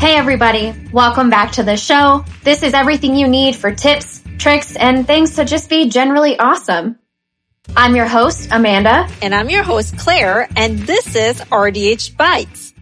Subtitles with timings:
[0.00, 2.24] Hey everybody, welcome back to the show.
[2.42, 6.98] This is everything you need for tips, tricks, and things to just be generally awesome.
[7.76, 9.06] I'm your host, Amanda.
[9.20, 12.72] And I'm your host, Claire, and this is RDH Bites.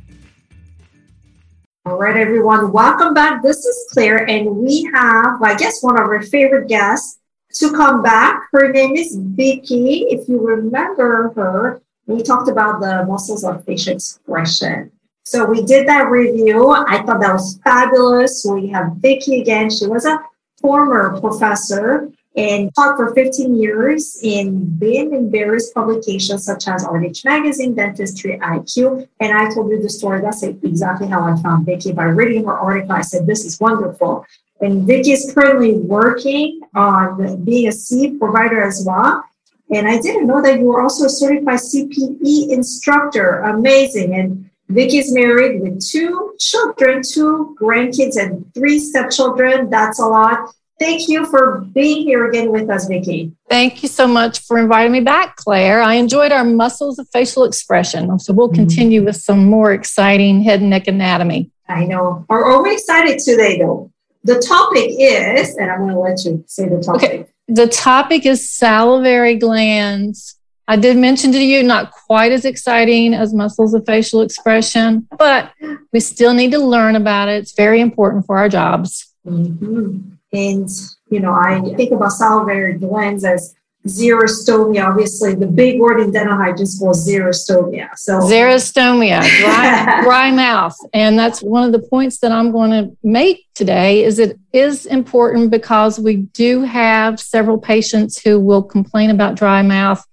[1.84, 3.42] All right, everyone, welcome back.
[3.42, 7.18] This is Claire, and we have, I guess, one of our favorite guests
[7.54, 8.44] to come back.
[8.52, 10.02] Her name is Vicky.
[10.02, 14.92] If you remember her, we talked about the muscles of facial expression.
[15.28, 16.70] So we did that review.
[16.70, 18.46] I thought that was fabulous.
[18.50, 19.68] We have Vicky again.
[19.68, 20.18] She was a
[20.58, 27.26] former professor and taught for 15 years in been in various publications such as RDH
[27.26, 29.06] Magazine, Dentistry IQ.
[29.20, 30.22] And I told you the story.
[30.22, 32.92] That's exactly how I found Vicky by reading her article.
[32.92, 34.24] I said, this is wonderful.
[34.62, 39.22] And Vicky is currently working on being a C provider as well.
[39.70, 43.40] And I didn't know that you were also a certified CPE instructor.
[43.40, 44.14] Amazing.
[44.14, 49.70] And Vicky's married with two children, two grandkids, and three stepchildren.
[49.70, 50.50] That's a lot.
[50.78, 53.32] Thank you for being here again with us, Vicky.
[53.48, 55.82] Thank you so much for inviting me back, Claire.
[55.82, 58.18] I enjoyed our muscles of facial expression.
[58.20, 58.56] So we'll mm-hmm.
[58.56, 61.50] continue with some more exciting head and neck anatomy.
[61.68, 62.24] I know.
[62.28, 63.90] Are, are we excited today, though?
[64.22, 67.04] The topic is, and I'm going to let you say the topic.
[67.04, 67.26] Okay.
[67.48, 70.37] The topic is salivary glands
[70.70, 75.50] I did mention to you, not quite as exciting as muscles of facial expression, but
[75.94, 77.38] we still need to learn about it.
[77.38, 79.14] It's very important for our jobs.
[79.26, 80.10] Mm-hmm.
[80.34, 80.68] And,
[81.08, 83.54] you know, I think about salivary glands as
[83.88, 84.86] xerostomia.
[84.86, 87.88] Obviously, the big word in dental hygiene is called xerostomia.
[87.96, 92.96] So xerostomia, dry, dry mouth, and that's one of the points that I'm going to
[93.02, 94.04] make today.
[94.04, 99.62] Is it is important because we do have several patients who will complain about dry
[99.62, 100.04] mouth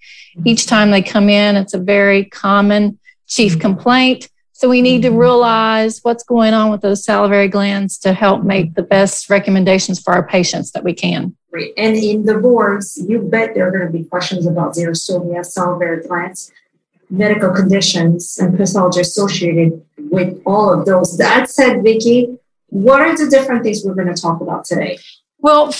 [0.43, 3.61] each time they come in, it's a very common chief mm-hmm.
[3.61, 4.29] complaint.
[4.53, 5.17] So we need to mm-hmm.
[5.17, 10.13] realize what's going on with those salivary glands to help make the best recommendations for
[10.13, 11.35] our patients that we can.
[11.77, 16.05] And in the boards, you bet there are going to be questions about xerostomia, salivary
[16.07, 16.51] glands,
[17.09, 21.17] medical conditions, and pathology associated with all of those.
[21.17, 24.97] That said, Vicki, what are the different things we're going to talk about today?
[25.39, 25.73] Well,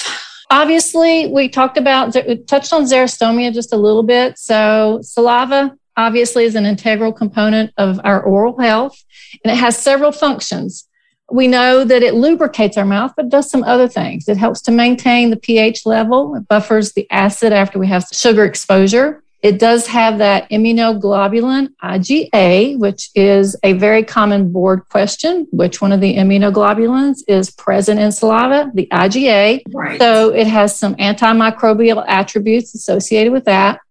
[0.51, 4.37] Obviously, we talked about, we touched on xerostomia just a little bit.
[4.37, 9.03] So, saliva obviously is an integral component of our oral health,
[9.43, 10.87] and it has several functions.
[11.31, 14.27] We know that it lubricates our mouth, but does some other things.
[14.27, 18.45] It helps to maintain the pH level, it buffers the acid after we have sugar
[18.45, 19.23] exposure.
[19.45, 25.45] It does have that immunoglobulin IgA, which is a very common board question.
[25.51, 28.71] Which one of the immunoglobulins is present in saliva?
[28.73, 29.61] The IgA.
[29.71, 29.99] Right.
[29.99, 33.81] So it has some antimicrobial attributes associated with that.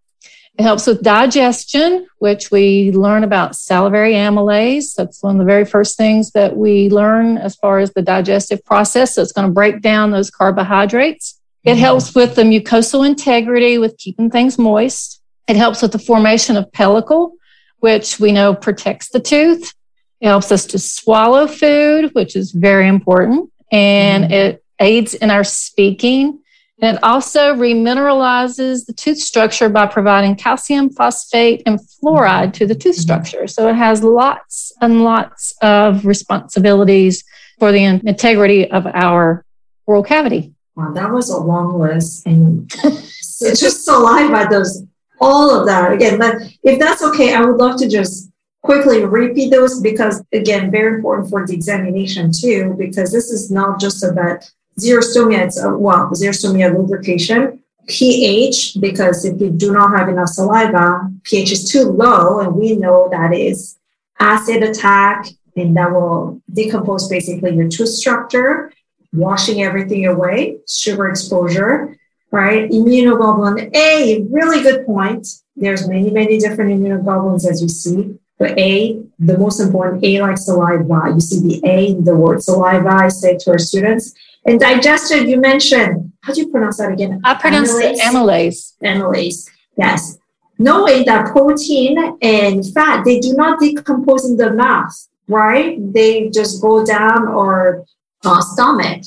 [0.56, 4.94] It helps with digestion, which we learn about salivary amylase.
[4.94, 8.64] That's one of the very first things that we learn as far as the digestive
[8.64, 9.14] process.
[9.14, 11.40] So it's going to break down those carbohydrates.
[11.64, 15.20] It helps with the mucosal integrity with keeping things moist.
[15.48, 17.32] It helps with the formation of pellicle,
[17.78, 19.74] which we know protects the tooth.
[20.20, 23.50] It helps us to swallow food, which is very important.
[23.72, 24.30] And mm.
[24.30, 26.40] it aids in our speaking.
[26.78, 32.96] It also remineralizes the tooth structure by providing calcium, phosphate, and fluoride to the tooth
[32.96, 33.46] structure.
[33.46, 37.22] So it has lots and lots of responsibilities
[37.58, 39.44] for the integrity of our
[39.86, 40.52] oral cavity.
[40.74, 42.26] Wow, that was a long list.
[42.26, 44.84] And it's just saliva does
[45.20, 46.18] all of that again.
[46.18, 48.30] But if that's okay, I would love to just
[48.62, 53.78] quickly repeat those because again, very important for the examination too, because this is not
[53.78, 60.08] just about xerostomia, it's a, well, xerostomia lubrication, pH, because if you do not have
[60.08, 63.76] enough saliva, pH is too low, and we know that is
[64.18, 65.26] acid attack,
[65.56, 68.72] and that will decompose basically your tooth structure,
[69.12, 71.96] washing everything away, sugar exposure,
[72.30, 72.68] right?
[72.70, 75.28] Immunoglobulin A, really good point.
[75.54, 78.18] There's many, many different immunoglobulins as you see.
[78.38, 81.12] But A, the most important, A like saliva.
[81.14, 84.12] You see the A in the word saliva, I say to our students.
[84.46, 87.20] And digestion, you mentioned, how do you pronounce that again?
[87.24, 87.92] I pronounce amylase.
[87.92, 88.72] it amylase.
[88.82, 90.18] Amylase, yes.
[90.58, 94.92] Knowing that protein and fat, they do not decompose in the mouth,
[95.28, 95.76] right?
[95.92, 97.84] They just go down or
[98.24, 99.02] uh, stomach.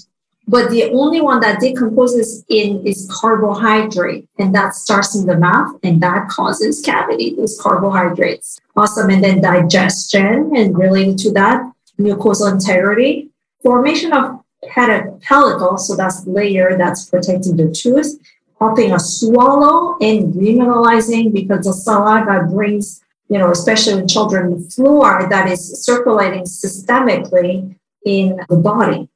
[0.50, 5.78] But the only one that decomposes in is carbohydrate, and that starts in the mouth,
[5.84, 8.58] and that causes cavity, those carbohydrates.
[8.76, 9.10] Awesome.
[9.10, 11.70] And then digestion, and related to that,
[12.00, 13.30] mucosal integrity,
[13.62, 18.20] formation of pellicle, so that's the layer that's protecting the tooth,
[18.60, 24.58] helping us swallow and remineralizing because the saliva brings, you know, especially in children, the
[24.58, 27.76] fluoride that is circulating systemically
[28.06, 29.10] in the body.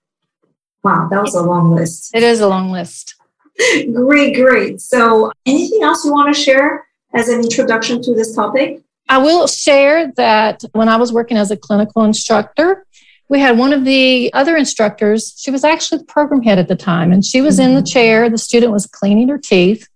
[0.83, 2.15] Wow, that was a long list.
[2.15, 3.15] It is a long list.
[3.93, 4.81] great, great.
[4.81, 8.81] So, anything else you want to share as an introduction to this topic?
[9.07, 12.85] I will share that when I was working as a clinical instructor,
[13.31, 15.33] we had one of the other instructors.
[15.37, 17.69] She was actually the program head at the time, and she was mm-hmm.
[17.69, 17.85] in the mm-hmm.
[17.85, 18.29] chair.
[18.29, 19.87] The student was cleaning her teeth.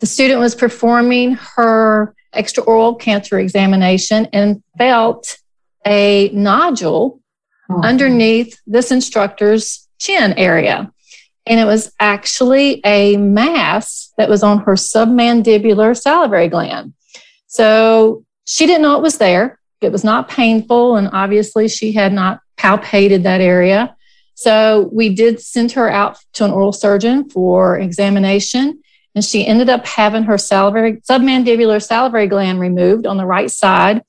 [0.00, 5.38] The student was performing her extraoral cancer examination and felt
[5.86, 7.20] a nodule
[7.70, 7.82] oh.
[7.82, 10.90] underneath this instructor's chin area.
[11.46, 16.94] And it was actually a mass that was on her submandibular salivary gland.
[17.46, 19.60] So she didn't know it was there.
[19.80, 20.96] It was not painful.
[20.96, 23.96] And obviously, she had not palpated that area.
[24.34, 28.82] So we did send her out to an oral surgeon for examination.
[29.14, 34.02] And she ended up having her salivary, submandibular salivary gland removed on the right side.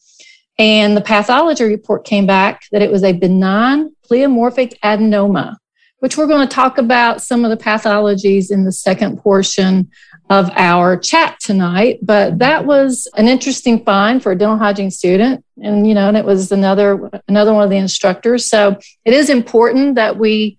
[0.57, 5.57] And the pathology report came back that it was a benign pleomorphic adenoma,
[6.00, 9.89] which we're going to talk about some of the pathologies in the second portion
[10.33, 12.00] of our chat tonight.
[12.01, 15.45] But that was an interesting find for a dental hygiene student.
[15.62, 18.50] And, you know, and it was another, another one of the instructors.
[18.50, 20.57] So it is important that we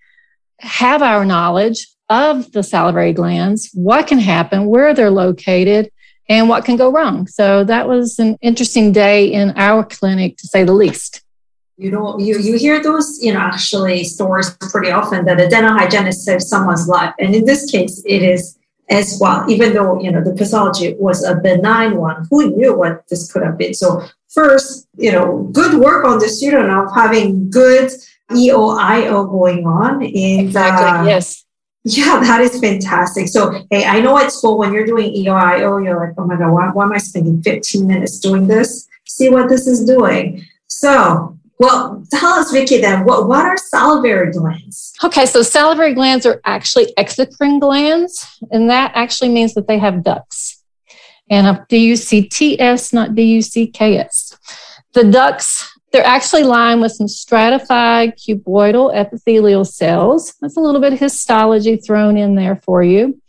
[0.61, 5.91] have our knowledge of the salivary glands, what can happen, where they're located,
[6.29, 7.27] and what can go wrong.
[7.27, 11.23] So that was an interesting day in our clinic, to say the least.
[11.77, 15.73] You know, you, you hear those, you know, actually stories pretty often that a dental
[15.73, 17.13] hygienist saves someone's life.
[17.19, 18.57] And in this case, it is
[18.91, 22.27] as well, even though, you know, the pathology was a benign one.
[22.31, 23.75] Who knew what this could have been?
[23.75, 27.91] So first, you know, good work on the student of having good
[28.31, 30.03] EOIO going on.
[30.03, 31.45] And, exactly, uh, yes
[31.85, 33.29] yeah, that is fantastic.
[33.29, 36.51] So, hey, I know at school when you're doing EOIO, you're like, oh my God,
[36.51, 38.89] why, why am I spending 15 minutes doing this?
[39.07, 40.43] See what this is doing.
[40.67, 44.93] So, well, tell us, Vicki, then, what, what are salivary glands?
[45.03, 50.03] Okay, so salivary glands are actually exocrine glands, and that actually means that they have
[50.03, 50.63] ducts.
[51.31, 54.39] And uh, a D-U-C-T-S, not D-U-C-K-S.
[54.93, 60.35] The ducts they're actually lined with some stratified cuboidal epithelial cells.
[60.41, 63.23] That's a little bit of histology thrown in there for you.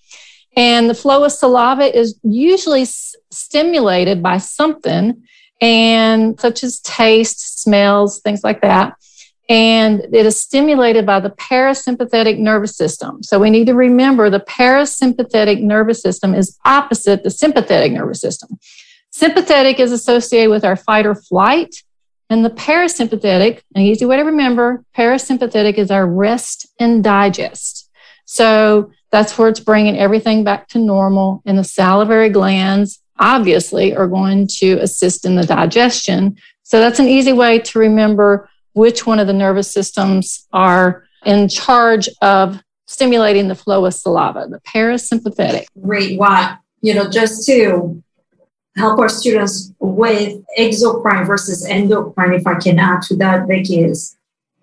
[0.58, 5.22] And the flow of saliva is usually s- stimulated by something,
[5.62, 8.96] and such as taste, smells, things like that.
[9.48, 13.22] And it is stimulated by the parasympathetic nervous system.
[13.22, 18.58] So we need to remember the parasympathetic nervous system is opposite the sympathetic nervous system.
[19.12, 21.76] Sympathetic is associated with our fight or flight
[22.30, 27.90] and the parasympathetic, an easy way to remember, parasympathetic is our rest and digest.
[28.26, 31.44] So that's where it's bringing everything back to normal.
[31.46, 36.38] in the salivary glands, obviously, are going to assist in the digestion.
[36.64, 41.48] So that's an easy way to remember which one of the nervous systems are in
[41.48, 45.66] charge of stimulating the flow of saliva, the parasympathetic.
[45.82, 46.20] Great.
[46.20, 46.58] Wow.
[46.82, 48.02] You know, just to
[48.76, 54.18] help our students with exocrine versus endocrine, if I can add to that, Vicki, is,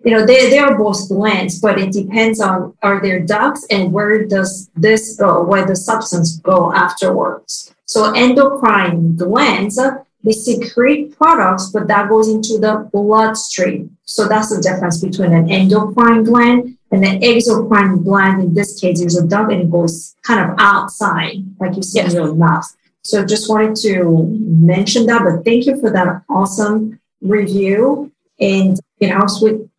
[0.05, 3.91] you know, they, they are both glands, but it depends on are there ducts and
[3.91, 7.73] where does this go, where the substance go afterwards.
[7.93, 9.79] So endocrine glands,
[10.23, 13.95] they secrete products, but that goes into the bloodstream.
[14.03, 18.41] So that's the difference between an endocrine gland and an exocrine gland.
[18.41, 21.99] In this case, is a duct and it goes kind of outside, like you see
[21.99, 22.13] yes.
[22.13, 22.65] in your mouth.
[23.03, 28.11] So just wanted to mention that, but thank you for that awesome review.
[28.39, 29.69] And it helps with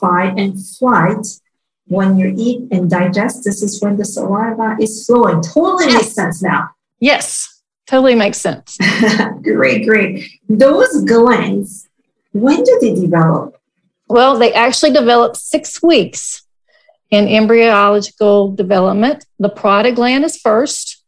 [0.00, 1.24] fight and flight.
[1.86, 5.42] When you eat and digest, this is when the saliva is flowing.
[5.42, 6.02] Totally yes.
[6.02, 6.70] makes sense now.
[6.98, 7.51] Yes,
[7.92, 8.78] totally makes sense.
[9.42, 10.28] great, great.
[10.48, 11.88] Those glands,
[12.32, 13.60] when do they develop?
[14.08, 16.44] Well, they actually develop six weeks
[17.10, 19.26] in embryological development.
[19.38, 21.02] The parotid gland is first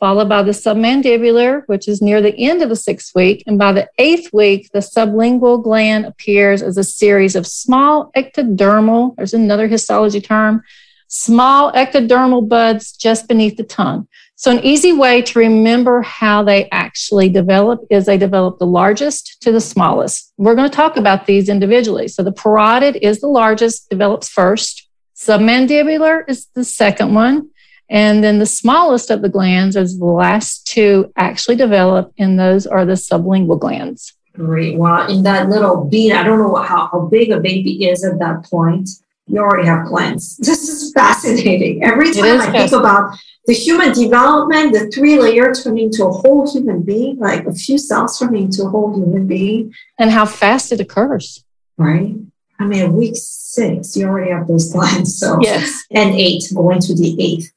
[0.00, 3.44] followed by the submandibular, which is near the end of the sixth week.
[3.46, 9.14] And by the eighth week, the sublingual gland appears as a series of small ectodermal,
[9.16, 10.62] there's another histology term,
[11.08, 14.08] small ectodermal buds just beneath the tongue.
[14.40, 19.36] So, an easy way to remember how they actually develop is they develop the largest
[19.42, 20.32] to the smallest.
[20.38, 22.08] We're going to talk about these individually.
[22.08, 24.88] So, the parotid is the largest, develops first.
[25.14, 27.50] Submandibular is the second one.
[27.90, 32.66] And then the smallest of the glands is the last two actually develop, and those
[32.66, 34.14] are the sublingual glands.
[34.32, 34.78] Great.
[34.78, 38.18] Well, in that little bean, I don't know how, how big a baby is at
[38.20, 38.88] that point.
[39.30, 40.36] You already have glands.
[40.50, 41.84] This is fascinating.
[41.84, 46.50] Every time I think about the human development, the three layers turning into a whole
[46.50, 49.72] human being, like a few cells turning into a whole human being.
[49.98, 51.44] And how fast it occurs.
[51.76, 52.16] Right.
[52.58, 55.18] I mean, week six, you already have those glands.
[55.18, 55.84] So, yes.
[55.90, 57.50] And eight, going to the eighth.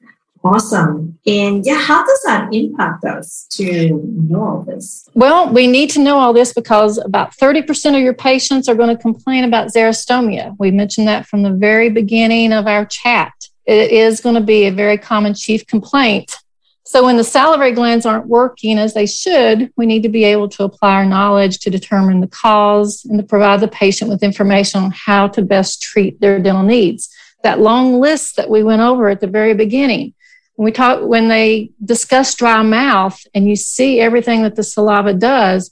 [0.44, 1.18] Awesome.
[1.26, 5.08] And yeah, how does that impact us to know all this?
[5.14, 8.94] Well, we need to know all this because about 30% of your patients are going
[8.94, 10.54] to complain about xerostomia.
[10.60, 13.32] We mentioned that from the very beginning of our chat.
[13.66, 16.36] It is going to be a very common chief complaint.
[16.86, 20.50] So, when the salivary glands aren't working as they should, we need to be able
[20.50, 24.84] to apply our knowledge to determine the cause and to provide the patient with information
[24.84, 27.10] on how to best treat their dental needs.
[27.44, 30.14] That long list that we went over at the very beginning
[30.56, 35.14] when we talk when they discuss dry mouth and you see everything that the saliva
[35.14, 35.72] does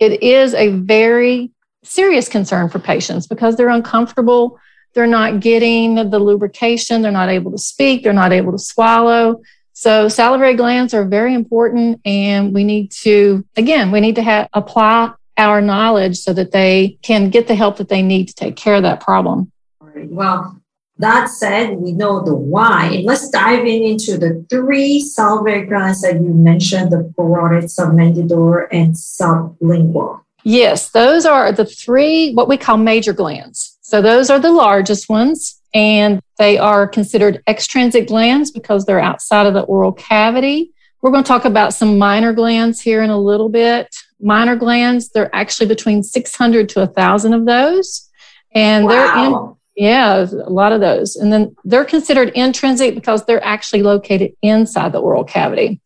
[0.00, 1.50] it is a very
[1.82, 4.58] serious concern for patients because they're uncomfortable.
[4.94, 7.02] They're not getting the lubrication.
[7.02, 8.02] They're not able to speak.
[8.02, 9.42] They're not able to swallow.
[9.72, 14.48] So salivary glands are very important and we need to again we need to have,
[14.52, 18.54] apply our knowledge so that they can get the help that they need to take
[18.54, 19.50] care of that problem.
[19.80, 20.60] Well
[20.98, 22.86] that said, we know the why.
[22.86, 28.68] And let's dive in into the three salivary glands that you mentioned, the parotid, submandibular,
[28.70, 30.20] and sublingual.
[30.44, 33.78] Yes, those are the three, what we call major glands.
[33.80, 39.46] So those are the largest ones, and they are considered extrinsic glands because they're outside
[39.46, 40.72] of the oral cavity.
[41.00, 43.94] We're going to talk about some minor glands here in a little bit.
[44.20, 48.08] Minor glands, they're actually between 600 to 1,000 of those.
[48.54, 48.90] And wow.
[48.90, 51.16] they're in yeah, a lot of those.
[51.16, 55.80] And then they're considered intrinsic because they're actually located inside the oral cavity.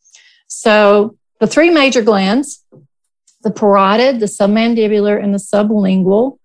[0.46, 2.64] So the three major glands,
[3.42, 6.38] the parotid, the submandibular, and the sublingual,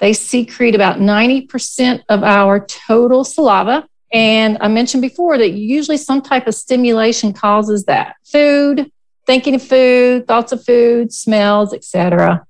[0.00, 3.86] they secrete about 90% of our total saliva.
[4.12, 8.16] And I mentioned before that usually some type of stimulation causes that.
[8.24, 8.90] Food,
[9.26, 12.46] thinking of food, thoughts of food, smells, etc.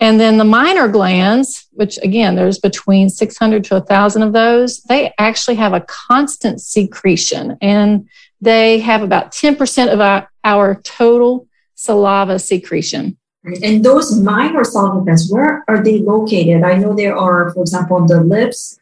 [0.00, 5.12] And then the minor glands, which again, there's between 600 to 1,000 of those, they
[5.18, 8.08] actually have a constant secretion and
[8.40, 13.16] they have about 10% of our, our total saliva secretion.
[13.62, 16.64] And those minor saliva glands, where are they located?
[16.64, 18.78] I know there are, for example, the lips,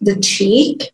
[0.00, 0.90] the cheek.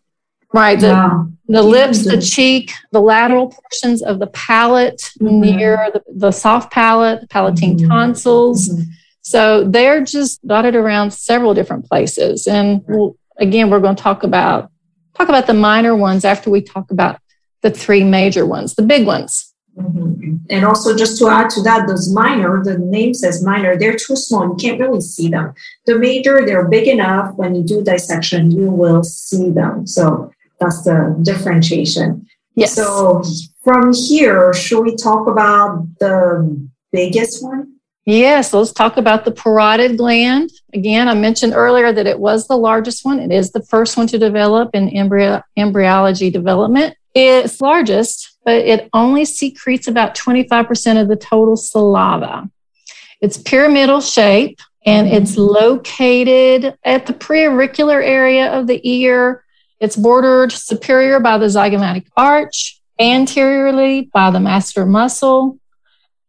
[0.53, 0.79] Right.
[0.79, 5.39] The, the lips, the cheek, the lateral portions of the palate mm-hmm.
[5.39, 7.89] near the, the, soft palate, the palatine mm-hmm.
[7.89, 8.69] tonsils.
[8.69, 8.91] Mm-hmm
[9.23, 12.45] so they're just dotted around several different places.
[12.45, 14.69] And we'll, again, we're going to talk about
[15.15, 17.19] talk about the minor ones after we talk about
[17.61, 19.53] the three major ones, the big ones.
[19.77, 20.35] Mm-hmm.
[20.49, 24.15] And also, just to add to that, those minor, the name says minor, they're too
[24.15, 24.49] small.
[24.49, 25.53] You can't really see them.
[25.85, 27.33] The major, they're big enough.
[27.35, 29.87] When you do dissection, you will see them.
[29.87, 32.27] So that's the differentiation.
[32.55, 32.75] Yes.
[32.75, 33.23] So
[33.63, 37.72] from here, should we talk about the biggest one?
[38.05, 40.51] Yes, let's talk about the parotid gland.
[40.73, 43.19] Again, I mentioned earlier that it was the largest one.
[43.19, 46.97] It is the first one to develop in embryo- embryology development.
[47.15, 52.49] It's largest, but it only secretes about 25% of the total saliva.
[53.21, 59.45] It's pyramidal shape and it's located at the preauricular area of the ear.
[59.79, 65.57] It's bordered superior by the zygomatic arch, anteriorly by the masseter muscle,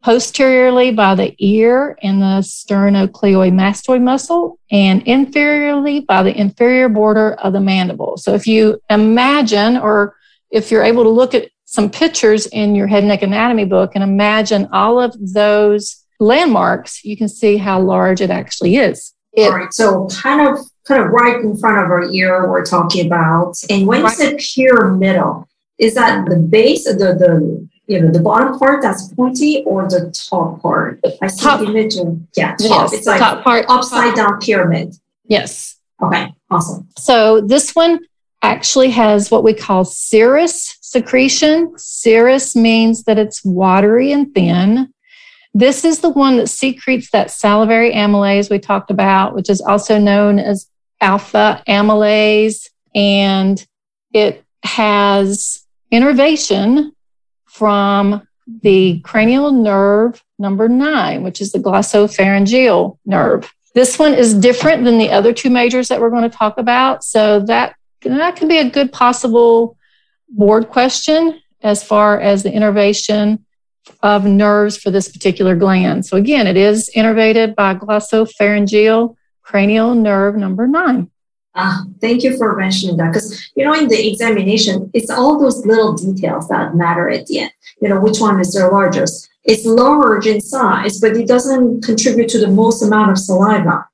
[0.04, 7.54] posteriorly by the ear and the sternocleidomastoid muscle, and inferiorly by the inferior border of
[7.54, 8.18] the mandible.
[8.18, 10.14] So if you imagine, or
[10.50, 13.92] if you're able to look at some pictures in your head and neck anatomy book
[13.94, 19.14] and imagine all of those landmarks, you can see how large it actually is.
[19.32, 22.66] It, all right, so kind of kind of right in front of our ear we're
[22.66, 23.56] talking about.
[23.70, 24.10] And when right.
[24.10, 28.82] you said pyramidal, is that the base of the, the you know, the bottom part
[28.82, 31.00] that's pointy or the top part?
[31.20, 31.60] I see top.
[31.60, 32.60] the image of, yeah, top.
[32.60, 34.16] Yes, it's like top part, upside top.
[34.16, 34.94] down pyramid.
[35.26, 35.76] Yes.
[36.02, 36.88] Okay, awesome.
[36.98, 38.00] So this one
[38.42, 41.74] actually has what we call serous secretion.
[41.76, 44.92] Serous means that it's watery and thin.
[45.54, 49.98] This is the one that secretes that salivary amylase we talked about, which is also
[49.98, 50.68] known as
[51.00, 52.70] alpha amylase.
[52.94, 53.64] And
[54.12, 56.92] it has innervation
[57.54, 58.26] from
[58.62, 63.54] the cranial nerve number nine, which is the glossopharyngeal nerve.
[63.74, 67.04] This one is different than the other two majors that we're going to talk about.
[67.04, 69.76] So that, that could be a good possible
[70.28, 73.46] board question as far as the innervation
[74.02, 76.04] of nerves for this particular gland.
[76.06, 81.08] So again, it is innervated by glossopharyngeal cranial nerve number nine.
[81.56, 85.64] Ah, thank you for mentioning that because you know in the examination it's all those
[85.64, 87.52] little details that matter at the end.
[87.80, 89.28] You know which one is the largest.
[89.44, 93.86] It's large in size, but it doesn't contribute to the most amount of saliva.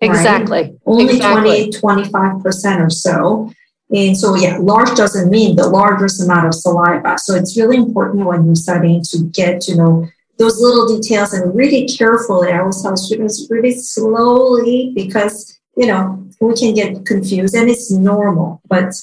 [0.00, 0.62] Exactly.
[0.62, 0.78] Right?
[0.84, 1.70] Only exactly.
[1.70, 3.52] 20, 25% or so.
[3.90, 7.18] And so, yeah, large doesn't mean the largest amount of saliva.
[7.18, 10.08] So it's really important when you're studying to get to know
[10.38, 12.50] those little details and really carefully.
[12.50, 17.90] I always tell students really slowly because, you know, we can get confused and it's
[17.90, 18.60] normal.
[18.68, 18.94] But,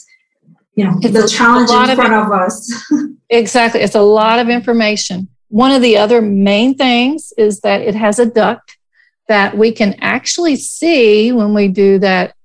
[0.75, 2.71] you know, it's the challenge in front of, of us.
[3.29, 3.81] exactly.
[3.81, 5.27] It's a lot of information.
[5.49, 8.77] One of the other main things is that it has a duct
[9.27, 12.35] that we can actually see when we do that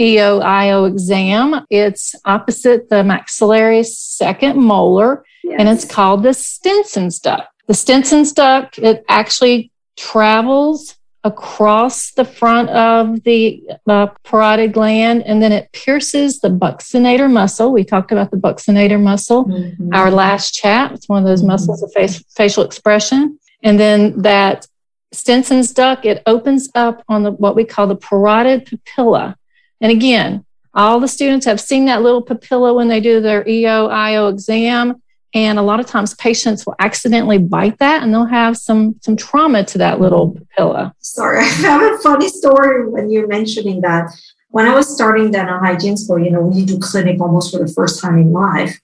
[0.00, 1.66] EOIO exam.
[1.68, 5.56] It's opposite the maxillary second molar, yes.
[5.58, 7.48] and it's called the Stenson's duct.
[7.66, 15.42] The Stenson's duct, it actually travels across the front of the uh, parotid gland and
[15.42, 17.72] then it pierces the buccinator muscle.
[17.72, 19.92] We talked about the buccinator muscle, mm-hmm.
[19.92, 20.92] our last chat.
[20.92, 21.48] It's one of those mm-hmm.
[21.48, 23.38] muscles of face, facial expression.
[23.62, 24.66] And then that
[25.12, 29.34] Stenson's duct, it opens up on the what we call the parotid papilla.
[29.80, 34.28] And again, all the students have seen that little papilla when they do their EO-IO
[34.28, 35.02] exam.
[35.32, 39.16] And a lot of times patients will accidentally bite that and they'll have some, some
[39.16, 40.92] trauma to that little papilla.
[40.98, 44.10] Sorry, I have a funny story when you're mentioning that.
[44.48, 47.72] When I was starting dental hygiene school, you know, we do clinic almost for the
[47.72, 48.76] first time in life.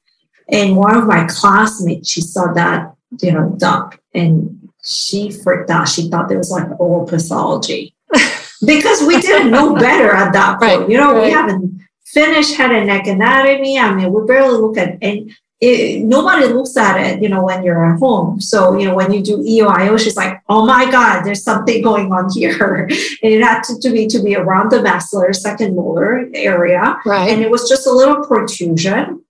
[0.48, 5.88] And one of my classmates, she saw that, you know, duck and she freaked out.
[5.88, 7.94] She thought it was like oral pathology
[8.64, 10.80] because we didn't know better at that point.
[10.80, 11.24] Right, you know, right.
[11.24, 13.78] we haven't finished head and neck anatomy.
[13.78, 17.62] I mean, we barely look at and it, nobody looks at it, you know, when
[17.62, 18.40] you're at home.
[18.40, 22.12] So, you know, when you do EOIO, she's like, oh my God, there's something going
[22.12, 22.82] on here.
[22.84, 22.90] and
[23.22, 26.98] it had to, to, be to be around the maxillary second molar area.
[27.06, 27.30] Right.
[27.30, 29.22] And it was just a little protrusion.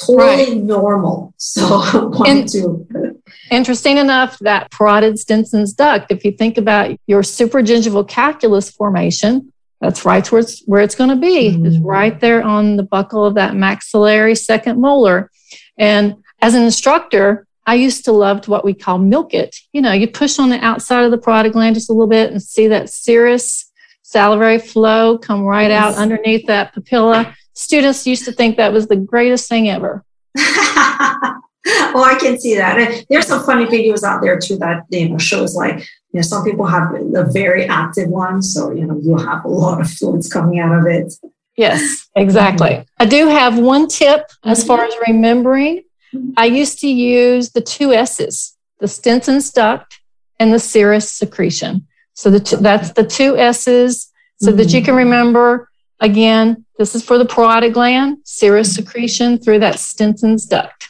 [0.00, 0.56] Totally right.
[0.56, 1.32] normal.
[1.44, 8.08] So and, to interesting enough, that parotid Stenson's duct, if you think about your supragingival
[8.08, 11.66] calculus formation, that's right where it's, where it's going to be, mm.
[11.66, 15.30] is right there on the buccal of that maxillary second molar.
[15.78, 19.56] And as an instructor, I used to love what we call milk it.
[19.72, 22.30] You know, you push on the outside of the parotid gland just a little bit
[22.30, 23.70] and see that serous
[24.02, 27.34] salivary flow come right out underneath that papilla.
[27.54, 30.04] Students used to think that was the greatest thing ever.
[30.36, 33.04] well, I can see that.
[33.08, 36.44] there's some funny videos out there too that you know shows like you know some
[36.44, 40.28] people have a very active one, so you know you'll have a lot of fluids
[40.28, 41.14] coming out of it.
[41.56, 42.70] Yes, exactly.
[42.70, 43.02] Mm-hmm.
[43.02, 45.84] I do have one tip as far as remembering.
[46.14, 46.30] Mm-hmm.
[46.36, 50.00] I used to use the two S's, the Stenson's duct
[50.38, 51.86] and the serous secretion.
[52.14, 54.58] So the t- that's the two S's so mm-hmm.
[54.58, 55.68] that you can remember
[56.00, 60.88] again, this is for the parotid gland, serous secretion through that Stenson's duct.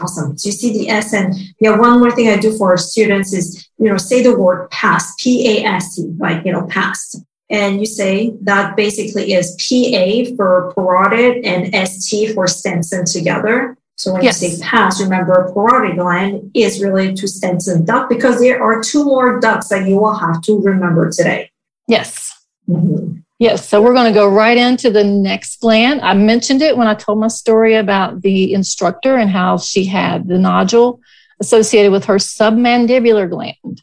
[0.00, 0.36] Awesome.
[0.38, 3.68] So you see the S and yeah, one more thing I do for students is,
[3.78, 7.18] you know, say the word pass, P-A-S-T, like, you know, past.
[7.52, 13.76] And you say that basically is PA for parotid and ST for Stenson together.
[13.96, 14.42] So when yes.
[14.42, 19.04] you say past, remember parotid gland is related to Stenson duct because there are two
[19.04, 21.50] more ducts that you will have to remember today.
[21.86, 22.32] Yes.
[22.68, 23.18] Mm-hmm.
[23.38, 26.00] Yes, so we're going to go right into the next gland.
[26.00, 30.28] I mentioned it when I told my story about the instructor and how she had
[30.28, 31.00] the nodule
[31.40, 33.82] associated with her submandibular gland.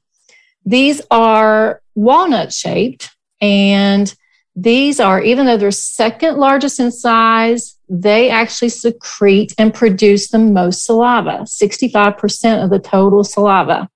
[0.66, 3.10] These are walnut shaped,
[3.42, 4.14] and
[4.56, 10.40] these are, even though they're second largest in size, they actually secrete and produce the
[10.40, 13.90] most saliva, 65% of the total saliva.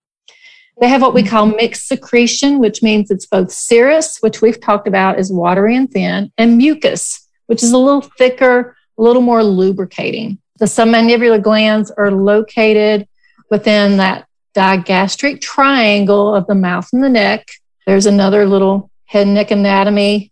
[0.79, 4.87] They have what we call mixed secretion, which means it's both serous, which we've talked
[4.87, 9.43] about is watery and thin, and mucus, which is a little thicker, a little more
[9.43, 10.39] lubricating.
[10.59, 13.07] The submandibular glands are located
[13.49, 17.47] within that digastric triangle of the mouth and the neck.
[17.85, 20.31] There's another little head and neck anatomy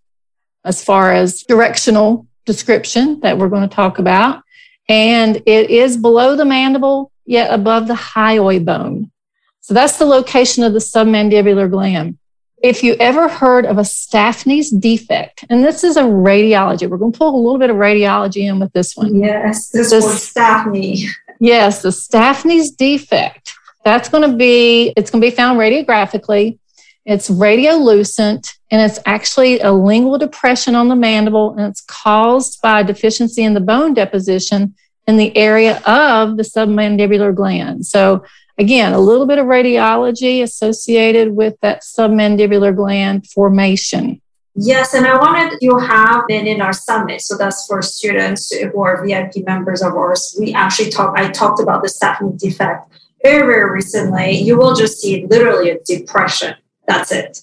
[0.65, 4.41] as far as directional description that we're going to talk about.
[4.89, 9.11] And it is below the mandible, yet above the hyoid bone.
[9.59, 12.17] So that's the location of the submandibular gland.
[12.63, 17.11] If you ever heard of a Stafne's defect, and this is a radiology, we're going
[17.11, 19.15] to pull a little bit of radiology in with this one.
[19.19, 21.05] Yes, this the, was Stafne.
[21.39, 23.53] Yes, the Stafne's defect.
[23.85, 26.57] That's going to be, it's going to be found radiographically.
[27.05, 32.79] It's radiolucent and it's actually a lingual depression on the mandible and it's caused by
[32.79, 34.73] a deficiency in the bone deposition
[35.07, 37.85] in the area of the submandibular gland.
[37.85, 38.23] So
[38.61, 44.21] Again, a little bit of radiology associated with that submandibular gland formation.
[44.53, 47.21] Yes, and I wanted you have been in our summit.
[47.21, 50.35] So that's for students who are VIP members of ours.
[50.39, 54.33] We actually talked, I talked about the Stafne defect very, very recently.
[54.33, 56.53] You will just see literally a depression.
[56.87, 57.39] That's it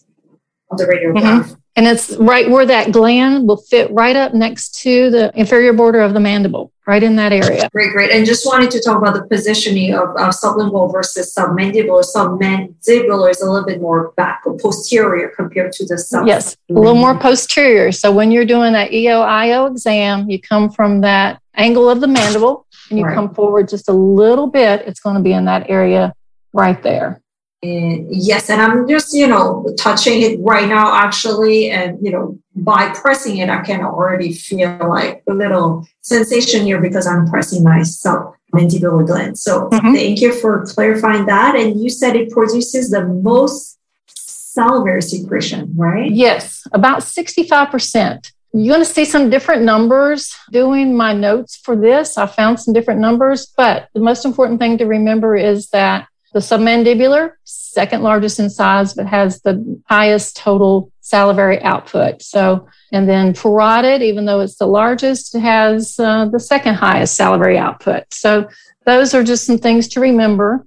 [0.71, 1.43] on the radiograph.
[1.43, 1.55] Mm-hmm.
[1.77, 6.01] And it's right where that gland will fit right up next to the inferior border
[6.01, 7.69] of the mandible, right in that area.
[7.71, 8.11] Great, great.
[8.11, 12.05] And just wanted to talk about the positioning of, of sublingual versus submandibular.
[12.05, 16.27] Submandibular is a little bit more back or posterior compared to the sub.
[16.27, 17.93] Yes, a little more posterior.
[17.93, 22.67] So when you're doing that EOIO exam, you come from that angle of the mandible
[22.91, 23.15] and you right.
[23.15, 24.83] come forward just a little bit.
[24.89, 26.13] It's going to be in that area
[26.53, 27.23] right there.
[27.63, 31.71] And yes, and I'm just, you know, touching it right now, actually.
[31.71, 36.81] And, you know, by pressing it, I can already feel like a little sensation here
[36.81, 39.39] because I'm pressing myself submandibular gland.
[39.39, 39.95] So mm-hmm.
[39.95, 41.57] thank you for clarifying that.
[41.57, 46.11] And you said it produces the most salivary secretion, right?
[46.11, 48.33] Yes, about 65%.
[48.55, 52.17] You're going to see some different numbers doing my notes for this.
[52.17, 56.41] I found some different numbers, but the most important thing to remember is that the
[56.41, 62.23] submandibular, second largest in size, but has the highest total salivary output.
[62.23, 67.57] So, and then parotid, even though it's the largest, has uh, the second highest salivary
[67.57, 68.05] output.
[68.13, 68.49] So,
[68.85, 70.67] those are just some things to remember.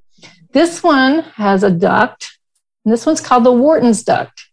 [0.52, 2.38] This one has a duct,
[2.86, 4.48] and this one's called the Wharton's duct.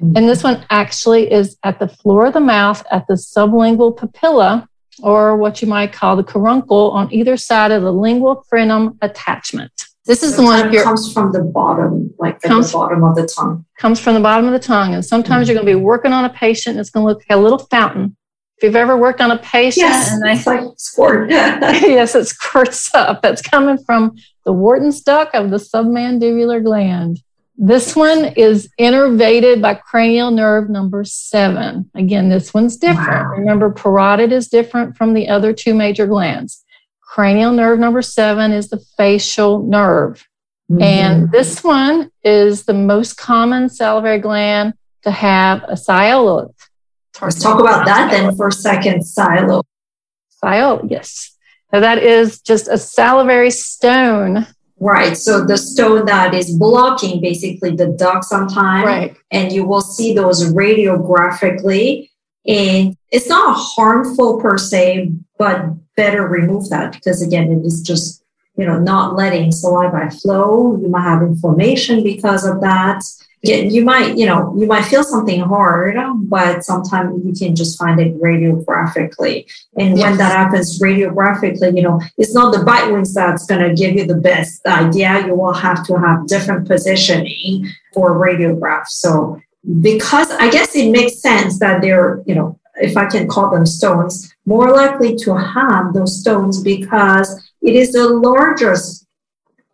[0.00, 4.66] And this one actually is at the floor of the mouth at the sublingual papilla,
[5.02, 9.72] or what you might call the caruncle on either side of the lingual frenum attachment.
[10.04, 13.14] This is so the one that comes from the bottom, like comes, the bottom of
[13.14, 13.64] the tongue.
[13.78, 14.94] Comes from the bottom of the tongue.
[14.94, 15.54] And sometimes mm-hmm.
[15.54, 17.40] you're going to be working on a patient, and it's going to look like a
[17.40, 18.16] little fountain.
[18.56, 21.30] If you've ever worked on a patient yes, and they it's like squirt.
[21.30, 23.22] yes, it squirts up.
[23.22, 27.20] That's coming from the Wharton's duct of the submandibular gland.
[27.56, 31.90] This one is innervated by cranial nerve number seven.
[31.94, 33.08] Again, this one's different.
[33.08, 33.34] Wow.
[33.36, 36.64] Remember, parotid is different from the other two major glands.
[37.12, 40.26] Cranial nerve number seven is the facial nerve.
[40.70, 40.80] Mm-hmm.
[40.80, 44.72] And this one is the most common salivary gland
[45.02, 46.54] to have a sialolith.
[47.20, 49.04] Let's talk about that then for a second.
[49.04, 49.60] Silo.
[50.30, 51.36] Silo, yes.
[51.70, 54.46] So that is just a salivary stone.
[54.80, 55.14] Right.
[55.14, 58.86] So the stone that is blocking basically the duct sometimes.
[58.86, 59.16] Right.
[59.30, 62.08] And you will see those radiographically.
[62.46, 65.66] And it's not harmful per se, but
[65.96, 68.22] better remove that because again, it is just,
[68.56, 70.78] you know, not letting saliva flow.
[70.80, 73.02] You might have inflammation because of that.
[73.44, 75.96] You might, you know, you might feel something hard,
[76.28, 79.50] but sometimes you can just find it radiographically.
[79.76, 80.10] And yes.
[80.10, 83.96] when that happens radiographically, you know, it's not the bite wings that's going to give
[83.96, 85.26] you the best idea.
[85.26, 88.86] You will have to have different positioning for radiograph.
[88.86, 89.40] So
[89.80, 93.66] because I guess it makes sense that they're, you know, if I can call them
[93.66, 97.28] stones, more likely to have those stones because
[97.60, 99.06] it is the largest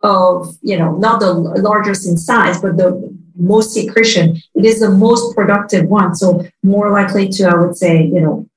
[0.01, 4.37] of, you know, not the largest in size, but the most secretion.
[4.55, 6.15] It is the most productive one.
[6.15, 8.47] So more likely to, I would say, you know,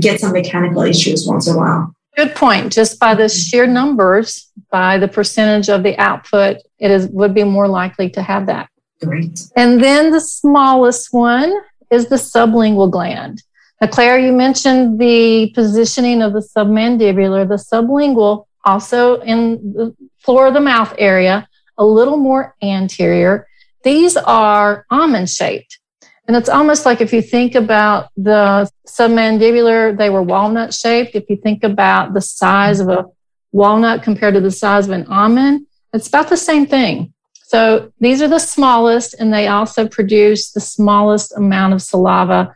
[0.00, 1.94] get some mechanical issues once in a while.
[2.16, 2.72] Good point.
[2.72, 7.44] Just by the sheer numbers, by the percentage of the output, it is would be
[7.44, 8.68] more likely to have that.
[9.00, 9.40] Great.
[9.54, 11.54] And then the smallest one
[11.90, 13.42] is the sublingual gland.
[13.80, 20.48] Now, Claire, you mentioned the positioning of the submandibular, the sublingual, also in the floor
[20.48, 23.46] of the mouth area, a little more anterior.
[23.84, 25.78] These are almond shaped.
[26.26, 31.14] And it's almost like if you think about the submandibular, they were walnut shaped.
[31.14, 33.06] If you think about the size of a
[33.52, 37.14] walnut compared to the size of an almond, it's about the same thing.
[37.44, 42.54] So these are the smallest, and they also produce the smallest amount of saliva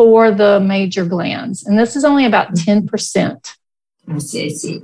[0.00, 1.66] for the major glands.
[1.66, 2.86] And this is only about 10%.
[2.88, 4.14] Mm-hmm.
[4.14, 4.82] I see, I see.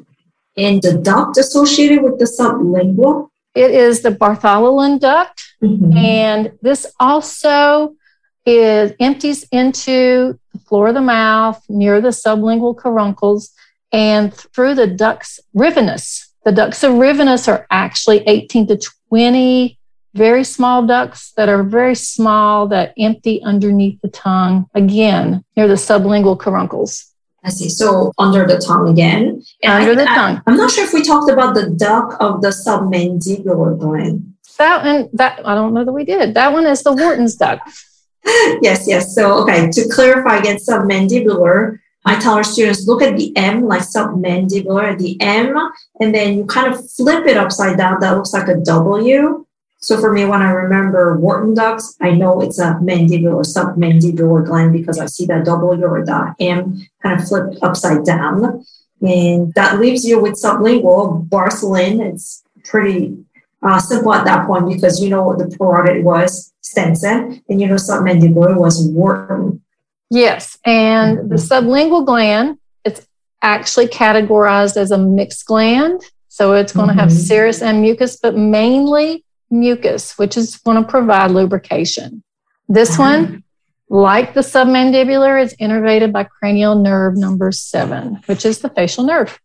[0.59, 3.31] And the duct associated with the sublingual?
[3.55, 5.43] It is the Bartholin duct.
[5.63, 5.97] Mm-hmm.
[5.97, 7.97] And this also
[8.45, 13.53] is empties into the floor of the mouth near the sublingual caruncles
[13.93, 16.27] and through the ducts rivinus.
[16.45, 19.76] The ducts of rivinus are actually 18 to 20
[20.17, 25.75] very small ducts that are very small that empty underneath the tongue, again, near the
[25.75, 27.13] sublingual caruncles.
[27.45, 27.69] I see.
[27.69, 29.43] So under the tongue again.
[29.63, 30.43] And under I, the tongue.
[30.47, 34.35] I, am not sure if we talked about the duct of the submandibular gland.
[34.59, 36.35] That one, that I don't know that we did.
[36.35, 37.63] That one is the Wharton's duct.
[38.63, 39.15] yes, yes.
[39.15, 41.79] So okay, to clarify again, submandibular.
[42.05, 45.57] I tell our students look at the M like submandibular, the M,
[46.01, 48.01] and then you kind of flip it upside down.
[48.01, 49.46] That looks like a W.
[49.87, 54.73] So for me, when I remember Wharton ducts, I know it's a mandibular submandibular gland
[54.73, 58.65] because I see that W or the M kind of flipped upside down.
[59.01, 62.05] And that leaves you with sublingual, Bartholin.
[62.05, 63.17] It's pretty
[63.63, 67.69] uh, simple at that point because you know what the parotid was, Stenson, and you
[67.69, 69.63] know submandibular was Wharton.
[70.11, 71.29] Yes, and mm-hmm.
[71.29, 73.07] the sublingual gland, it's
[73.41, 76.03] actually categorized as a mixed gland.
[76.27, 76.97] So it's going mm-hmm.
[76.97, 82.23] to have serous and mucus, but mainly mucus, which is going to provide lubrication.
[82.69, 83.45] This one,
[83.89, 89.39] like the submandibular, is innervated by cranial nerve number seven, which is the facial nerve.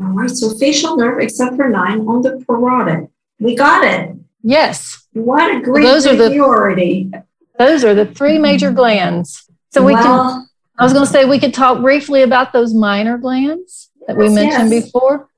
[0.00, 3.08] All right, so facial nerve, except for nine on the parotid.
[3.38, 4.16] We got it.
[4.42, 5.06] Yes.
[5.12, 7.24] What a great those are the,
[7.58, 9.48] Those are the three major glands.
[9.70, 12.74] So we well, can, I was going to say, we could talk briefly about those
[12.74, 14.84] minor glands that we mentioned yes.
[14.86, 15.28] before.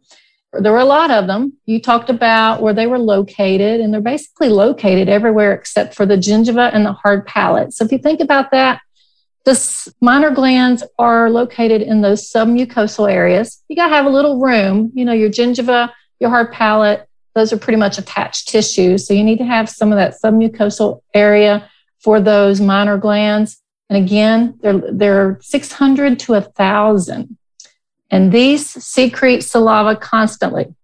[0.60, 1.54] There were a lot of them.
[1.66, 6.16] You talked about where they were located, and they're basically located everywhere except for the
[6.16, 7.72] gingiva and the hard palate.
[7.72, 8.80] So if you think about that,
[9.44, 13.62] the minor glands are located in those submucosal areas.
[13.68, 14.90] You got to have a little room.
[14.94, 19.06] You know, your gingiva, your hard palate, those are pretty much attached tissues.
[19.06, 21.68] So you need to have some of that submucosal area
[22.00, 23.60] for those minor glands.
[23.90, 27.36] And again, they're, they're 600 to 1,000.
[28.10, 30.74] And these secrete saliva constantly.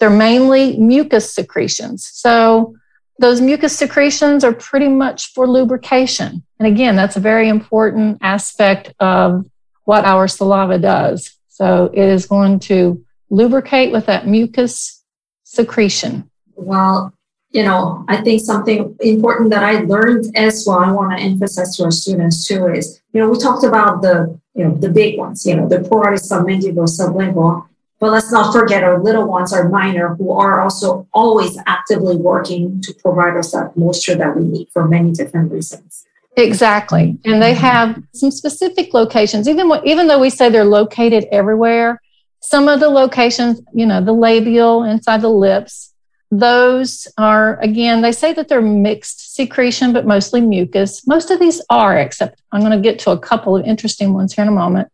[0.00, 2.08] They're mainly mucus secretions.
[2.12, 2.74] So
[3.18, 6.42] those mucus secretions are pretty much for lubrication.
[6.58, 9.44] And again, that's a very important aspect of
[9.84, 11.38] what our saliva does.
[11.48, 15.04] So it is going to lubricate with that mucus
[15.44, 16.28] secretion.
[16.56, 17.14] Well,
[17.50, 21.76] you know, I think something important that I learned as well, I want to emphasize
[21.76, 25.18] to our students too is, you know, we talked about the, you know, the big
[25.18, 27.66] ones, you know, the parotid submandibular, sublingual,
[28.00, 32.80] but let's not forget our little ones, our minor, who are also always actively working
[32.82, 36.04] to provide us that moisture that we need for many different reasons.
[36.36, 37.16] Exactly.
[37.24, 42.02] And they have some specific locations, even, even though we say they're located everywhere,
[42.40, 45.93] some of the locations, you know, the labial inside the lips,
[46.40, 51.06] those are, again, they say that they're mixed secretion, but mostly mucus.
[51.06, 54.34] Most of these are, except I'm going to get to a couple of interesting ones
[54.34, 54.88] here in a moment.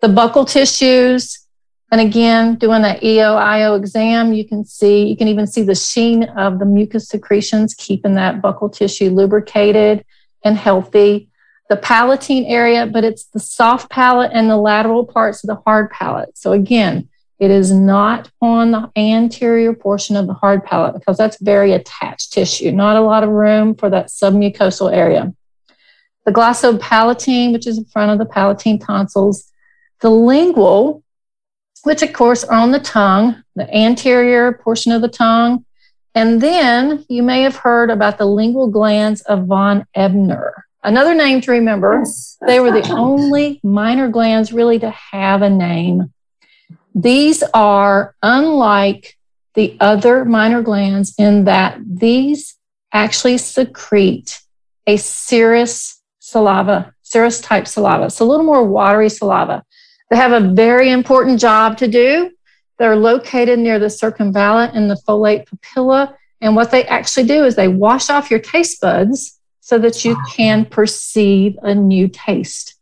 [0.00, 1.46] The buccal tissues,
[1.90, 6.24] and again, doing that EO-IO exam, you can see, you can even see the sheen
[6.24, 10.04] of the mucus secretions, keeping that buccal tissue lubricated
[10.44, 11.28] and healthy.
[11.68, 15.90] The palatine area, but it's the soft palate and the lateral parts of the hard
[15.90, 16.36] palate.
[16.38, 21.40] So again, it is not on the anterior portion of the hard palate because that's
[21.40, 25.34] very attached tissue, not a lot of room for that submucosal area.
[26.24, 29.52] The glossopalatine, which is in front of the palatine tonsils,
[30.00, 31.02] the lingual,
[31.84, 35.64] which of course are on the tongue, the anterior portion of the tongue.
[36.14, 40.64] And then you may have heard about the lingual glands of von Ebner.
[40.82, 42.38] Another name to remember, yes.
[42.46, 46.12] they were the only minor glands really to have a name.
[46.96, 49.18] These are unlike
[49.54, 52.56] the other minor glands in that these
[52.90, 54.40] actually secrete
[54.86, 58.06] a serous saliva, serous type saliva.
[58.06, 59.62] It's a little more watery saliva.
[60.08, 62.30] They have a very important job to do.
[62.78, 66.14] They're located near the circumvallate and the foliate papilla.
[66.40, 70.16] And what they actually do is they wash off your taste buds so that you
[70.30, 72.76] can perceive a new taste.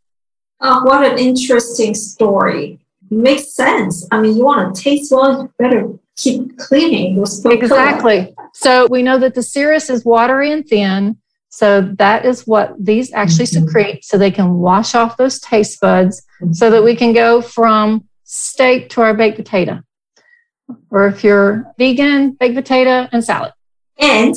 [0.61, 4.07] Oh, what an interesting story makes sense.
[4.11, 8.33] I mean, you want to taste well, you better keep cleaning those Exactly.
[8.53, 11.17] So we know that the serous is watery and thin.
[11.49, 13.65] So that is what these actually mm-hmm.
[13.65, 16.53] secrete so they can wash off those taste buds mm-hmm.
[16.53, 19.81] so that we can go from steak to our baked potato.
[20.89, 23.53] Or if you're vegan, baked potato and salad.
[23.97, 24.35] And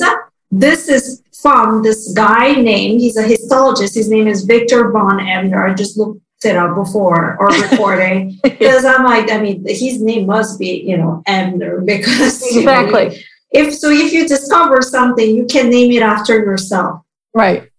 [0.50, 3.94] this is from this guy named, he's a histologist.
[3.94, 5.66] His name is Victor von Ebner.
[5.66, 10.26] I just looked it up before or recording because I'm like, I mean, his name
[10.26, 13.08] must be, you know, Ebner because exactly.
[13.08, 13.16] Know,
[13.50, 17.02] if so, if you discover something, you can name it after yourself.
[17.34, 17.70] Right.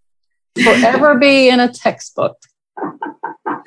[0.62, 2.38] Forever be in a textbook.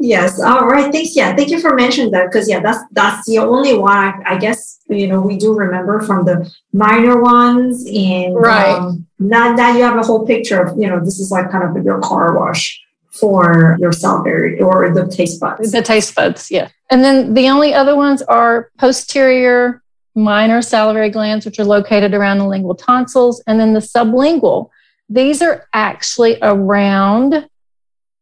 [0.00, 0.40] yes.
[0.40, 0.92] All right.
[0.92, 1.16] Thanks.
[1.16, 1.34] Yeah.
[1.34, 4.80] Thank you for mentioning that because yeah, that's that's the only one I, I, guess
[4.88, 8.74] you know we do remember from the minor ones and right.
[8.74, 11.76] Um, now, now you have a whole picture of you know this is like kind
[11.76, 15.72] of your car wash for your salivary or the taste buds.
[15.72, 16.68] The taste buds, yeah.
[16.90, 19.82] And then the only other ones are posterior
[20.14, 24.70] minor salivary glands, which are located around the lingual tonsils, and then the sublingual.
[25.08, 27.48] These are actually around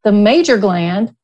[0.04, 1.14] the major gland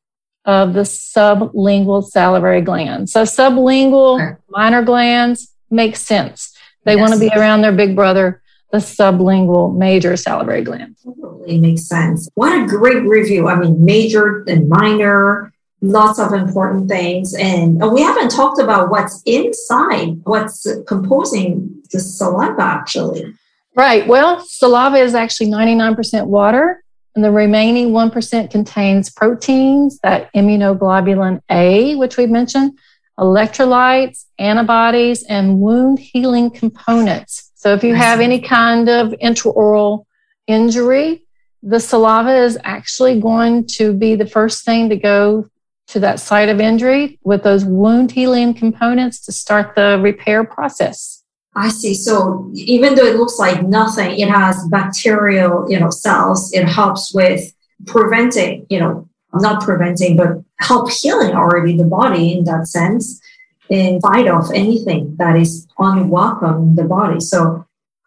[0.45, 3.09] of the sublingual salivary gland.
[3.09, 6.57] So sublingual minor glands make sense.
[6.83, 6.99] They yes.
[6.99, 8.41] want to be around their big brother
[8.73, 10.97] the sublingual major salivary gland.
[11.05, 11.22] Mm-hmm.
[11.43, 12.29] Totally makes sense.
[12.35, 13.47] What a great review.
[13.47, 15.51] I mean, major and minor,
[15.81, 17.33] lots of important things.
[17.35, 23.33] And uh, we haven't talked about what's inside, what's composing the saliva actually.
[23.75, 24.07] Right.
[24.07, 26.83] Well, saliva is actually 99% water,
[27.15, 32.77] and the remaining 1% contains proteins, that immunoglobulin A, which we mentioned,
[33.19, 37.51] electrolytes, antibodies, and wound healing components.
[37.55, 40.05] So if you have any kind of intraoral
[40.47, 41.22] injury,
[41.63, 45.47] the saliva is actually going to be the first thing to go
[45.87, 51.23] to that site of injury with those wound healing components to start the repair process.
[51.55, 51.93] I see.
[51.93, 56.51] So even though it looks like nothing, it has bacterial, you know, cells.
[56.51, 57.53] It helps with
[57.85, 63.21] preventing, you know, not preventing, but help healing already the body in that sense,
[63.69, 67.19] in fight of anything that is unwelcome in the body.
[67.19, 67.65] So,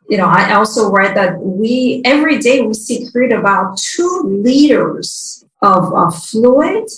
[0.08, 5.92] you know, I also read that we every day we secrete about two liters of,
[5.94, 6.88] of fluid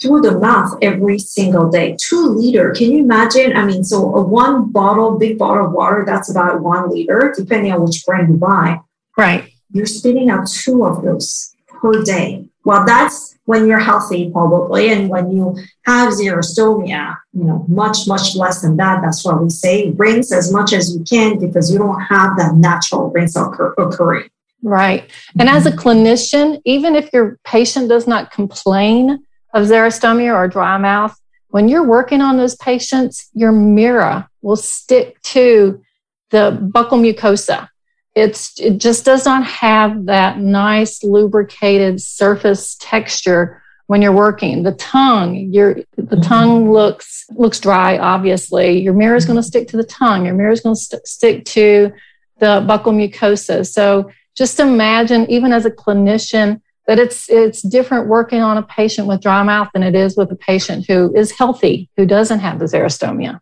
[0.00, 1.96] through the mouth every single day.
[1.98, 2.72] Two liter.
[2.72, 3.56] Can you imagine?
[3.56, 7.72] I mean, so a one bottle, big bottle of water, that's about one liter, depending
[7.72, 8.80] on which brand you buy.
[9.16, 9.50] Right.
[9.70, 11.53] You're spitting out two of those
[11.84, 12.48] per day.
[12.64, 14.90] Well, that's when you're healthy, probably.
[14.90, 19.02] And when you have xerostomia, you know, much, much less than that.
[19.02, 22.54] That's why we say rinse as much as you can because you don't have that
[22.54, 24.30] natural rinse occur- occurring.
[24.62, 25.10] Right.
[25.38, 30.78] And as a clinician, even if your patient does not complain of xerostomia or dry
[30.78, 31.14] mouth,
[31.48, 35.82] when you're working on those patients, your mirror will stick to
[36.30, 37.68] the buccal mucosa.
[38.14, 44.62] It's, it just does not have that nice lubricated surface texture when you're working.
[44.62, 46.20] The tongue, your the mm-hmm.
[46.20, 47.98] tongue looks looks dry.
[47.98, 49.48] Obviously, your mirror is going to mm-hmm.
[49.48, 50.24] stick to the tongue.
[50.24, 51.92] Your mirror is going to st- stick to
[52.38, 53.66] the buccal mucosa.
[53.66, 59.08] So just imagine, even as a clinician, that it's it's different working on a patient
[59.08, 62.58] with dry mouth than it is with a patient who is healthy who doesn't have
[62.58, 63.40] the xerostomia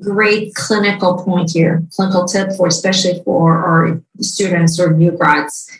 [0.00, 5.70] great clinical point here clinical tip for especially for our students or new grads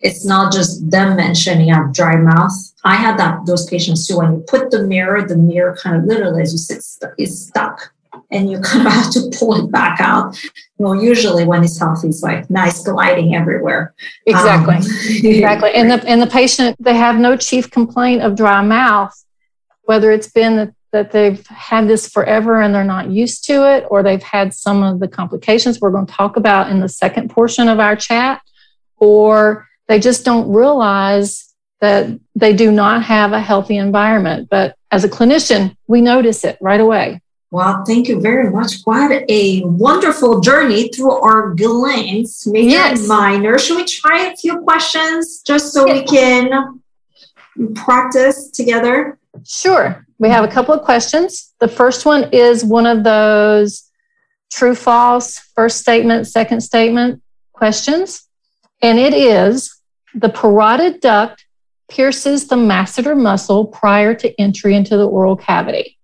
[0.00, 2.52] it's not just them mentioning have dry mouth
[2.84, 6.04] i had that those patients too when you put the mirror the mirror kind of
[6.04, 6.82] literally as you sit
[7.18, 7.92] is stuck
[8.30, 10.36] and you kind of have to pull it back out.
[10.78, 13.94] Well, usually when it's healthy, it's like nice gliding everywhere.
[14.26, 14.76] Exactly.
[14.76, 14.82] Um,
[15.24, 15.74] exactly.
[15.74, 19.14] And the and the patient they have no chief complaint of dry mouth,
[19.82, 23.84] whether it's been that, that they've had this forever and they're not used to it,
[23.90, 27.30] or they've had some of the complications we're going to talk about in the second
[27.30, 28.40] portion of our chat,
[28.96, 34.48] or they just don't realize that they do not have a healthy environment.
[34.48, 37.20] But as a clinician, we notice it right away.
[37.50, 38.82] Well, thank you very much.
[38.82, 42.98] Quite a wonderful journey through our glands, major yes.
[43.00, 43.58] and minor.
[43.58, 46.10] Should we try a few questions just so yes.
[46.10, 46.80] we can
[47.74, 49.18] practice together?
[49.44, 50.05] Sure.
[50.18, 51.54] We have a couple of questions.
[51.60, 53.90] The first one is one of those
[54.50, 58.26] true false, first statement, second statement questions.
[58.82, 59.74] And it is
[60.14, 61.44] the parotid duct
[61.88, 65.98] pierces the masseter muscle prior to entry into the oral cavity.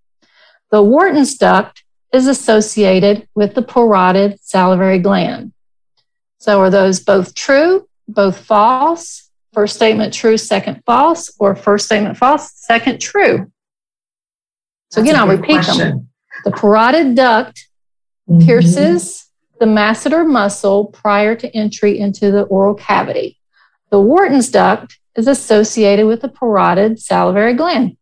[0.71, 5.53] The Wharton's duct is associated with the parotid salivary gland.
[6.39, 9.31] So are those both true, both false?
[9.53, 13.51] First statement true, second false, or first statement false, second true?
[14.93, 15.79] So That's again, I'll repeat question.
[15.79, 16.09] them.
[16.45, 17.67] The parotid duct
[18.29, 18.45] mm-hmm.
[18.45, 23.39] pierces the masseter muscle prior to entry into the oral cavity.
[23.91, 27.97] The Wharton's duct is associated with the parotid salivary gland.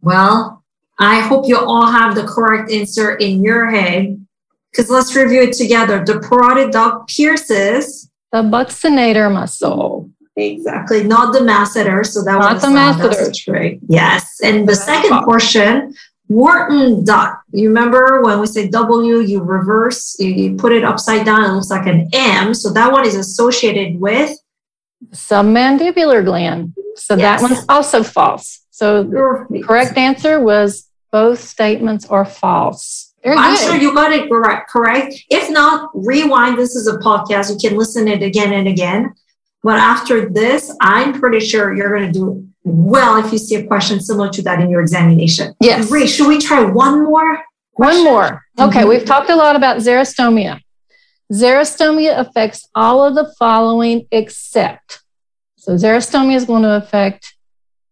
[0.00, 0.64] Well,
[0.98, 4.26] I hope you all have the correct answer in your head.
[4.72, 6.02] Because let's review it together.
[6.02, 10.08] The parotid duct pierces the buccinator muscle.
[10.40, 12.04] Exactly, not the masseter.
[12.04, 13.34] So that not was the masseter.
[13.34, 13.78] trick.
[13.88, 15.94] Yes, and the second portion,
[16.28, 17.42] Wharton duct.
[17.52, 21.44] You remember when we say W, you reverse, you put it upside down.
[21.44, 22.54] It looks like an M.
[22.54, 24.38] So that one is associated with
[25.12, 26.74] submandibular gland.
[26.96, 27.40] So yes.
[27.40, 28.60] that one's also false.
[28.70, 33.12] So the correct answer was both statements are false.
[33.22, 33.64] Very I'm good.
[33.64, 35.14] sure you got it correct, correct.
[35.28, 36.58] If not, rewind.
[36.58, 37.50] This is a podcast.
[37.50, 39.14] You can listen it again and again.
[39.62, 43.66] But after this, I'm pretty sure you're going to do well if you see a
[43.66, 45.54] question similar to that in your examination.
[45.60, 45.88] Yes.
[45.88, 46.08] Great.
[46.08, 47.42] Should we try one more?
[47.74, 48.04] Question?
[48.04, 48.44] One more.
[48.58, 48.80] Okay.
[48.80, 48.88] Mm-hmm.
[48.88, 50.60] We've talked a lot about xerostomia.
[51.32, 55.02] Xerostomia affects all of the following except.
[55.56, 57.34] So xerostomia is going to affect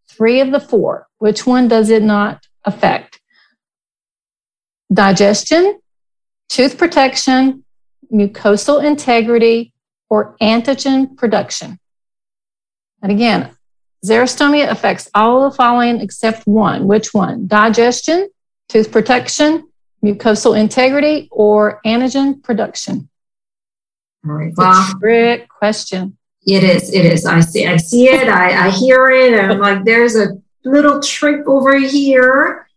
[0.08, 1.06] three of the four.
[1.18, 3.20] Which one does it not affect
[4.92, 5.78] digestion,
[6.48, 7.64] tooth protection,
[8.12, 9.72] mucosal integrity,
[10.10, 11.78] or antigen production.
[13.02, 13.50] And again,
[14.04, 16.86] Xerostomia affects all the following except one.
[16.86, 17.46] Which one?
[17.46, 18.28] Digestion,
[18.68, 19.68] tooth protection,
[20.04, 23.08] mucosal integrity, or antigen production?
[24.26, 24.54] All right.
[25.00, 26.16] Trick question.
[26.46, 26.92] It is.
[26.92, 27.26] It is.
[27.26, 27.66] I see.
[27.66, 28.28] I see it.
[28.28, 29.34] I, I hear it.
[29.34, 32.67] And I'm like, there's a little trick over here.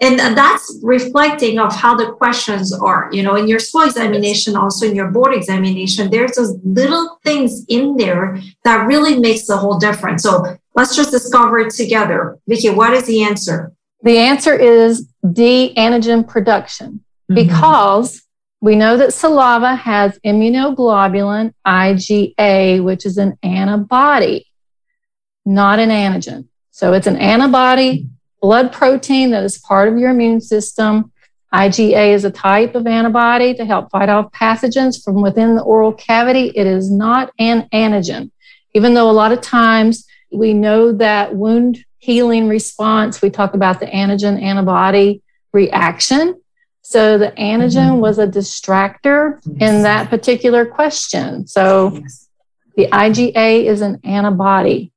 [0.00, 3.08] And that's reflecting of how the questions are.
[3.12, 7.64] You know, in your school examination, also in your board examination, there's those little things
[7.68, 10.22] in there that really makes the whole difference.
[10.22, 12.38] So let's just discover it together.
[12.46, 13.72] Vicky, what is the answer?
[14.02, 17.34] The answer is D antigen production mm-hmm.
[17.34, 18.22] because
[18.60, 24.46] we know that saliva has immunoglobulin IgA, which is an antibody,
[25.44, 26.46] not an antigen.
[26.70, 28.08] So it's an antibody
[28.40, 31.12] blood protein that is part of your immune system.
[31.52, 35.92] IgA is a type of antibody to help fight off pathogens from within the oral
[35.92, 36.52] cavity.
[36.54, 38.30] It is not an antigen,
[38.74, 43.80] even though a lot of times we know that wound healing response, we talk about
[43.80, 45.22] the antigen antibody
[45.52, 46.40] reaction.
[46.82, 48.00] So the antigen mm-hmm.
[48.00, 49.70] was a distractor yes.
[49.70, 51.46] in that particular question.
[51.46, 52.28] So yes.
[52.76, 54.92] the IgA is an antibody.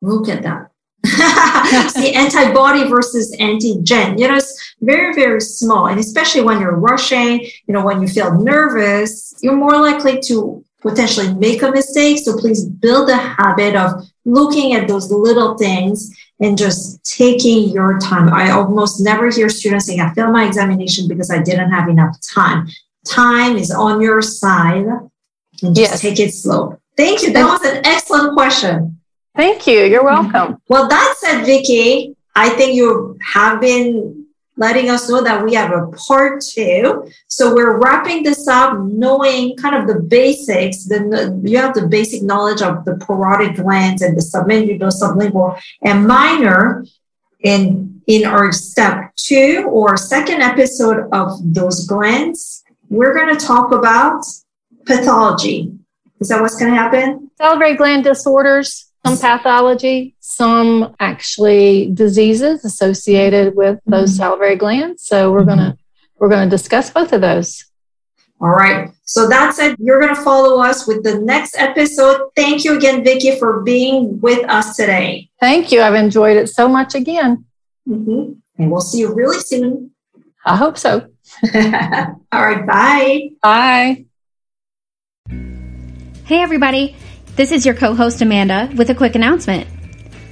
[0.00, 0.67] Look at that.
[1.02, 4.18] the antibody versus antigen.
[4.18, 5.86] You know, it's very, very small.
[5.86, 10.64] And especially when you're rushing, you know, when you feel nervous, you're more likely to
[10.80, 12.18] potentially make a mistake.
[12.18, 17.98] So please build a habit of looking at those little things and just taking your
[17.98, 18.32] time.
[18.32, 22.16] I almost never hear students saying, I failed my examination because I didn't have enough
[22.20, 22.68] time.
[23.06, 24.84] Time is on your side
[25.62, 26.00] and just yes.
[26.00, 26.78] take it slow.
[26.96, 27.32] Thank you.
[27.32, 28.97] That was an excellent question.
[29.38, 29.84] Thank you.
[29.84, 30.60] You're welcome.
[30.66, 34.26] Well, that said, Vicky, I think you have been
[34.56, 37.08] letting us know that we have a part two.
[37.28, 40.86] So we're wrapping this up, knowing kind of the basics.
[40.86, 46.04] Then you have the basic knowledge of the parotid glands and the submandibular, sublingual, and
[46.04, 46.84] minor.
[47.44, 53.70] In in our step two or second episode of those glands, we're going to talk
[53.70, 54.24] about
[54.84, 55.70] pathology.
[56.18, 57.30] Is that what's going to happen?
[57.38, 64.16] Salivary gland disorders some pathology, some actually diseases associated with those mm-hmm.
[64.16, 65.04] salivary glands.
[65.04, 65.76] So we're going to
[66.18, 67.64] we're going to discuss both of those.
[68.40, 68.90] All right.
[69.04, 69.76] So that's it.
[69.80, 72.30] You're going to follow us with the next episode.
[72.36, 75.28] Thank you again, Vicki, for being with us today.
[75.40, 75.80] Thank you.
[75.80, 77.44] I've enjoyed it so much again.
[77.88, 78.32] Mm-hmm.
[78.58, 79.92] And we'll see you really soon.
[80.44, 81.08] I hope so.
[81.54, 82.66] All right.
[82.66, 83.30] Bye.
[83.42, 84.04] Bye.
[86.24, 86.94] Hey, everybody.
[87.38, 89.68] This is your co host Amanda with a quick announcement.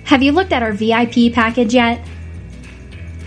[0.03, 2.05] Have you looked at our VIP package yet?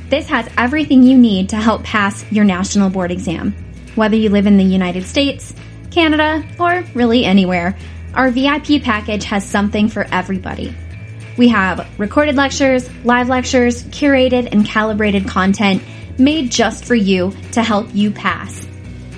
[0.10, 3.56] This has everything you need to help pass your national board exam.
[3.96, 5.54] Whether you live in the United States,
[5.92, 7.78] Canada, or really anywhere,
[8.16, 10.76] our VIP package has something for everybody.
[11.38, 15.84] We have recorded lectures, live lectures, curated and calibrated content
[16.18, 18.68] made just for you to help you pass.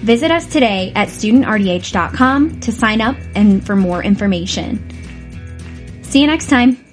[0.02, 4.80] Visit us today at studentrdh.com to sign up and for more information.
[6.04, 6.84] See you next time.